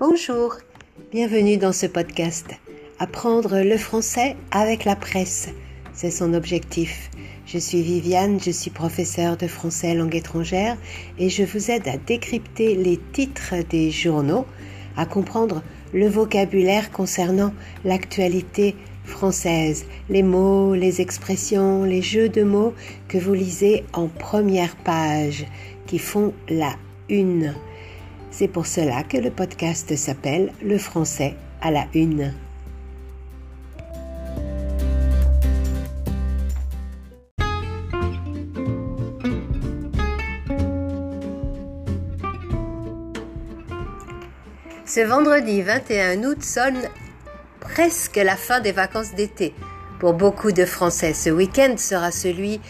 Bonjour, 0.00 0.58
bienvenue 1.10 1.56
dans 1.56 1.72
ce 1.72 1.86
podcast. 1.86 2.46
Apprendre 3.00 3.58
le 3.62 3.76
français 3.76 4.36
avec 4.52 4.84
la 4.84 4.94
presse, 4.94 5.48
c'est 5.92 6.12
son 6.12 6.34
objectif. 6.34 7.10
Je 7.46 7.58
suis 7.58 7.82
Viviane, 7.82 8.38
je 8.40 8.52
suis 8.52 8.70
professeure 8.70 9.36
de 9.36 9.48
français 9.48 9.96
langue 9.96 10.14
étrangère 10.14 10.76
et 11.18 11.28
je 11.28 11.42
vous 11.42 11.72
aide 11.72 11.88
à 11.88 11.96
décrypter 11.96 12.76
les 12.76 12.96
titres 13.12 13.56
des 13.70 13.90
journaux, 13.90 14.46
à 14.96 15.04
comprendre 15.04 15.64
le 15.92 16.06
vocabulaire 16.06 16.92
concernant 16.92 17.52
l'actualité 17.84 18.76
française, 19.02 19.84
les 20.08 20.22
mots, 20.22 20.76
les 20.76 21.00
expressions, 21.00 21.82
les 21.82 22.02
jeux 22.02 22.28
de 22.28 22.44
mots 22.44 22.72
que 23.08 23.18
vous 23.18 23.34
lisez 23.34 23.82
en 23.92 24.06
première 24.06 24.76
page, 24.76 25.44
qui 25.88 25.98
font 25.98 26.34
la 26.48 26.76
une. 27.08 27.52
C'est 28.30 28.48
pour 28.48 28.66
cela 28.66 29.02
que 29.02 29.16
le 29.16 29.30
podcast 29.30 29.96
s'appelle 29.96 30.52
Le 30.62 30.78
français 30.78 31.34
à 31.60 31.70
la 31.70 31.86
une. 31.94 32.34
Ce 44.84 45.00
vendredi 45.00 45.60
21 45.62 46.24
août 46.24 46.42
sonne 46.42 46.88
presque 47.60 48.16
la 48.16 48.36
fin 48.36 48.60
des 48.60 48.72
vacances 48.72 49.14
d'été. 49.14 49.54
Pour 50.00 50.14
beaucoup 50.14 50.50
de 50.50 50.64
Français, 50.64 51.12
ce 51.12 51.28
week-end 51.28 51.74
sera 51.76 52.10
celui 52.10 52.60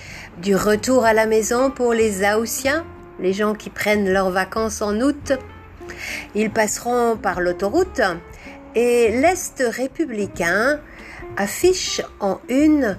du 0.42 0.56
retour 0.56 1.04
à 1.04 1.12
la 1.12 1.26
maison 1.26 1.70
pour 1.70 1.92
les 1.92 2.24
Aoussiens, 2.24 2.84
les 3.18 3.32
gens 3.32 3.54
qui 3.54 3.70
prennent 3.70 4.10
leurs 4.10 4.30
vacances 4.30 4.82
en 4.82 5.00
août. 5.00 5.32
Ils 6.34 6.50
passeront 6.50 7.16
par 7.16 7.40
l'autoroute 7.40 8.00
et 8.74 9.10
l'Est 9.10 9.62
républicain 9.66 10.80
affiche 11.36 12.02
en 12.20 12.40
une 12.48 12.98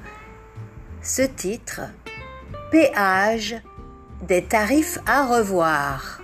ce 1.01 1.21
titre 1.21 1.81
Péage 2.71 3.55
des 4.27 4.43
tarifs 4.43 4.99
à 5.05 5.25
revoir. 5.25 6.21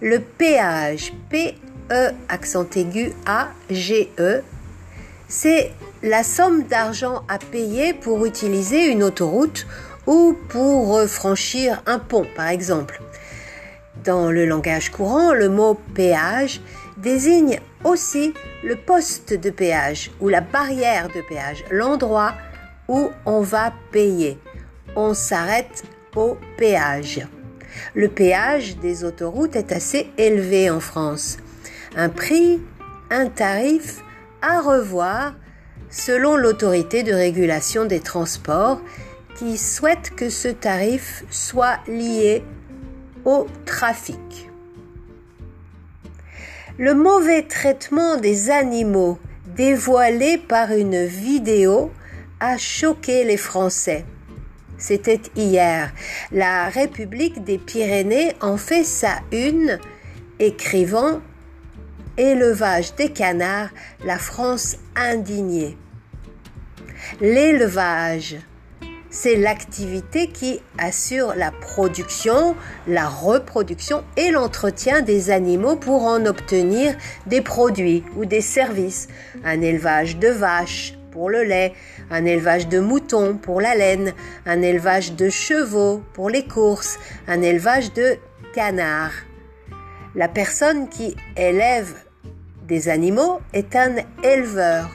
Le 0.00 0.18
péage, 0.18 1.12
P-E 1.30 2.10
accent 2.28 2.66
aigu 2.74 3.12
A-G-E, 3.26 4.42
c'est 5.28 5.72
la 6.02 6.22
somme 6.22 6.64
d'argent 6.64 7.22
à 7.28 7.38
payer 7.38 7.94
pour 7.94 8.26
utiliser 8.26 8.86
une 8.86 9.02
autoroute 9.02 9.66
ou 10.06 10.36
pour 10.48 11.00
franchir 11.02 11.82
un 11.86 11.98
pont, 11.98 12.26
par 12.36 12.48
exemple. 12.48 13.00
Dans 14.04 14.30
le 14.30 14.44
langage 14.44 14.90
courant, 14.90 15.32
le 15.32 15.48
mot 15.48 15.78
péage 15.94 16.60
désigne 16.96 17.60
aussi 17.84 18.34
le 18.62 18.76
poste 18.76 19.32
de 19.34 19.50
péage 19.50 20.10
ou 20.20 20.28
la 20.28 20.40
barrière 20.40 21.08
de 21.08 21.20
péage, 21.20 21.64
l'endroit 21.70 22.34
où 22.88 23.10
on 23.24 23.40
va 23.40 23.72
payer. 23.92 24.38
On 24.96 25.14
s'arrête 25.14 25.84
au 26.16 26.36
péage. 26.56 27.26
Le 27.94 28.08
péage 28.08 28.76
des 28.78 29.04
autoroutes 29.04 29.56
est 29.56 29.72
assez 29.72 30.10
élevé 30.18 30.70
en 30.70 30.80
France. 30.80 31.38
Un 31.96 32.08
prix, 32.08 32.60
un 33.10 33.26
tarif 33.26 34.02
à 34.42 34.60
revoir 34.60 35.34
selon 35.90 36.36
l'autorité 36.36 37.02
de 37.02 37.12
régulation 37.12 37.84
des 37.84 38.00
transports 38.00 38.80
qui 39.36 39.58
souhaite 39.58 40.10
que 40.14 40.30
ce 40.30 40.48
tarif 40.48 41.24
soit 41.30 41.78
lié 41.86 42.42
au 43.24 43.46
trafic. 43.64 44.50
Le 46.78 46.94
mauvais 46.94 47.42
traitement 47.42 48.16
des 48.16 48.50
animaux 48.50 49.18
dévoilé 49.56 50.38
par 50.38 50.72
une 50.72 51.04
vidéo 51.04 51.92
a 52.40 52.58
choqué 52.58 53.24
les 53.24 53.36
Français. 53.36 54.04
C'était 54.76 55.20
hier. 55.36 55.92
La 56.32 56.68
République 56.68 57.44
des 57.44 57.58
Pyrénées 57.58 58.34
en 58.40 58.56
fait 58.56 58.84
sa 58.84 59.20
une, 59.32 59.78
écrivant 60.38 61.20
Élevage 62.16 62.94
des 62.94 63.10
canards, 63.10 63.70
la 64.04 64.18
France 64.18 64.76
indignée. 64.94 65.76
L'élevage 67.20 68.36
c'est 69.14 69.36
l'activité 69.36 70.26
qui 70.26 70.60
assure 70.76 71.34
la 71.36 71.52
production, 71.52 72.56
la 72.88 73.08
reproduction 73.08 74.02
et 74.16 74.32
l'entretien 74.32 75.02
des 75.02 75.30
animaux 75.30 75.76
pour 75.76 76.02
en 76.02 76.26
obtenir 76.26 76.96
des 77.26 77.40
produits 77.40 78.02
ou 78.16 78.24
des 78.24 78.40
services. 78.40 79.06
Un 79.44 79.60
élevage 79.60 80.16
de 80.16 80.26
vaches 80.26 80.94
pour 81.12 81.30
le 81.30 81.44
lait, 81.44 81.74
un 82.10 82.24
élevage 82.24 82.66
de 82.66 82.80
moutons 82.80 83.36
pour 83.36 83.60
la 83.60 83.76
laine, 83.76 84.12
un 84.46 84.62
élevage 84.62 85.12
de 85.12 85.28
chevaux 85.28 86.02
pour 86.12 86.28
les 86.28 86.44
courses, 86.44 86.98
un 87.28 87.40
élevage 87.40 87.92
de 87.92 88.16
canards. 88.52 89.14
La 90.16 90.26
personne 90.26 90.88
qui 90.88 91.14
élève 91.36 91.94
des 92.66 92.88
animaux 92.88 93.38
est 93.52 93.76
un 93.76 93.94
éleveur, 94.24 94.90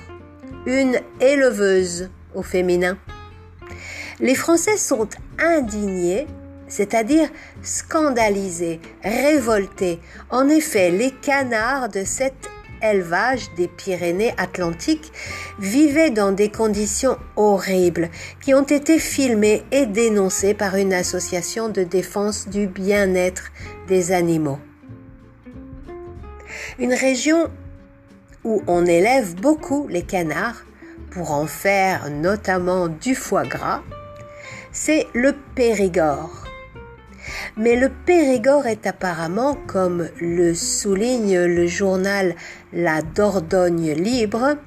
une 0.66 1.00
éleveuse 1.22 2.10
au 2.36 2.44
féminin. 2.44 2.98
Les 4.22 4.36
Français 4.36 4.76
sont 4.76 5.08
indignés, 5.38 6.28
c'est-à-dire 6.68 7.30
scandalisés, 7.62 8.82
révoltés. 9.02 10.00
En 10.30 10.50
effet, 10.50 10.92
les 10.92 11.12
canards 11.12 11.88
de 11.88 12.04
cet 12.04 12.34
élevage 12.82 13.54
des 13.56 13.68
Pyrénées 13.68 14.34
atlantiques 14.38 15.12
vivaient 15.60 16.12
dans 16.12 16.34
des 16.34 16.50
conditions 16.50 17.18
horribles 17.38 18.10
qui 18.42 18.54
ont 18.54 18.64
été 18.64 19.00
filmées 19.00 19.64
et 19.72 19.86
dénoncées 19.86 20.54
par 20.54 20.76
une 20.76 20.94
association 20.94 21.70
de 21.70 21.84
défense 21.84 22.48
du 22.50 22.68
bien-être 22.68 23.52
des 23.88 24.12
animaux. 24.12 24.60
Une 26.78 26.94
région 26.94 27.50
où 28.44 28.64
on 28.68 28.86
élève 28.86 29.36
beaucoup 29.36 29.88
les 29.88 30.04
canards 30.04 30.66
pour 31.12 31.32
en 31.32 31.48
faire 31.48 32.10
notamment 32.10 32.88
du 32.88 33.16
foie 33.16 33.46
gras, 33.46 33.82
c'est 34.72 35.08
le 35.14 35.34
Périgord. 35.56 36.46
Mais 37.58 37.76
le 37.76 37.90
Périgord 37.90 38.68
est 38.68 38.88
apparemment, 38.88 39.58
comme 39.68 40.10
le 40.20 40.54
souligne 40.54 41.40
le 41.40 41.68
journal 41.68 42.36
La 42.74 43.02
Dordogne 43.02 43.94
Libre, 43.94 44.58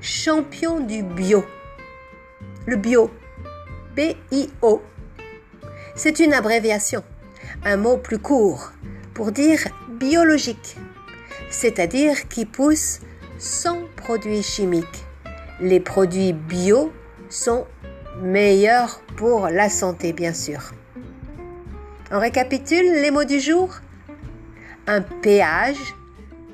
champion 0.00 0.80
du 0.80 1.02
bio. 1.02 1.44
Le 2.66 2.76
bio, 2.76 3.10
B-I-O, 3.96 4.82
c'est 5.94 6.20
une 6.20 6.32
abréviation, 6.32 7.02
un 7.64 7.76
mot 7.76 7.96
plus 7.96 8.18
court 8.18 8.72
pour 9.14 9.32
dire 9.32 9.60
biologique, 9.88 10.76
c'est-à-dire 11.50 12.28
qui 12.28 12.46
pousse 12.46 13.00
sans 13.38 13.82
produits 13.96 14.42
chimiques. 14.42 15.04
Les 15.60 15.80
produits 15.80 16.32
bio 16.32 16.92
sont 17.28 17.66
meilleur 18.20 19.00
pour 19.16 19.48
la 19.48 19.68
santé, 19.68 20.12
bien 20.12 20.34
sûr. 20.34 20.72
On 22.10 22.18
récapitule 22.18 23.00
les 23.00 23.10
mots 23.10 23.24
du 23.24 23.40
jour. 23.40 23.70
Un 24.86 25.00
péage, 25.00 25.94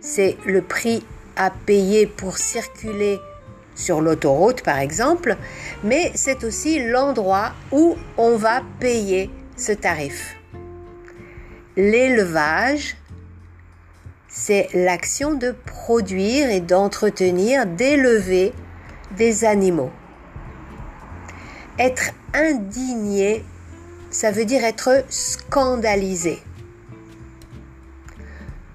c'est 0.01 0.37
le 0.47 0.63
prix 0.63 1.05
à 1.37 1.51
payer 1.51 2.07
pour 2.07 2.39
circuler 2.39 3.19
sur 3.75 4.01
l'autoroute, 4.01 4.63
par 4.63 4.79
exemple, 4.79 5.37
mais 5.85 6.11
c'est 6.15 6.45
aussi 6.45 6.85
l'endroit 6.85 7.53
où 7.73 7.97
on 8.17 8.37
va 8.37 8.63
payer 8.81 9.31
ce 9.57 9.73
tarif. 9.73 10.37
L'élevage, 11.77 12.97
c'est 14.29 14.69
l'action 14.75 15.35
de 15.35 15.55
produire 15.65 16.51
et 16.51 16.61
d'entretenir, 16.61 17.67
d'élever 17.67 18.53
des 19.17 19.45
animaux. 19.45 19.91
Être 21.79 22.11
indigné, 22.35 23.45
ça 24.11 24.33
veut 24.33 24.45
dire 24.45 24.65
être 24.65 25.05
scandalisé. 25.09 26.43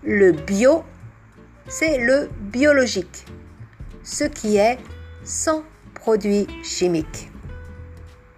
Le 0.04 0.32
bio, 0.32 0.84
c'est 1.68 1.98
le 1.98 2.30
biologique, 2.40 3.26
ce 4.04 4.24
qui 4.24 4.56
est 4.56 4.78
sans 5.26 5.64
produits 5.94 6.48
chimiques. 6.64 7.30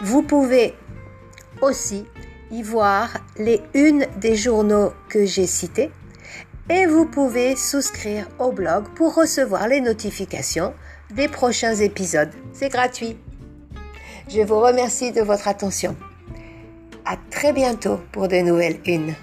Vous 0.02 0.22
pouvez 0.22 0.74
aussi 1.62 2.06
y 2.50 2.62
voir 2.62 3.16
les 3.36 3.62
unes 3.74 4.06
des 4.16 4.36
journaux 4.36 4.92
que 5.08 5.24
j'ai 5.24 5.46
cités 5.46 5.90
et 6.68 6.86
vous 6.86 7.06
pouvez 7.06 7.56
souscrire 7.56 8.28
au 8.38 8.52
blog 8.52 8.84
pour 8.94 9.14
recevoir 9.14 9.68
les 9.68 9.80
notifications 9.80 10.74
des 11.10 11.28
prochains 11.28 11.74
épisodes. 11.74 12.30
C'est 12.52 12.68
gratuit. 12.68 13.16
Je 14.28 14.42
vous 14.42 14.60
remercie 14.60 15.12
de 15.12 15.22
votre 15.22 15.48
attention. 15.48 15.96
À 17.04 17.16
très 17.30 17.52
bientôt 17.52 17.98
pour 18.12 18.28
de 18.28 18.36
nouvelles 18.36 18.78
unes. 18.86 19.14